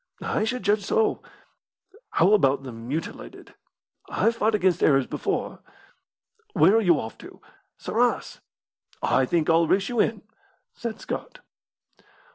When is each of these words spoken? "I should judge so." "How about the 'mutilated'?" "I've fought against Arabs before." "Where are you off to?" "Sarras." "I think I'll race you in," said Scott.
"I 0.23 0.45
should 0.45 0.63
judge 0.63 0.83
so." 0.83 1.21
"How 2.09 2.33
about 2.33 2.63
the 2.63 2.71
'mutilated'?" 2.71 3.53
"I've 4.09 4.35
fought 4.35 4.55
against 4.55 4.81
Arabs 4.81 5.05
before." 5.05 5.59
"Where 6.53 6.75
are 6.77 6.81
you 6.81 6.99
off 6.99 7.19
to?" 7.19 7.39
"Sarras." 7.77 8.39
"I 9.03 9.25
think 9.27 9.47
I'll 9.47 9.67
race 9.67 9.89
you 9.89 9.99
in," 9.99 10.23
said 10.73 10.99
Scott. 10.99 11.41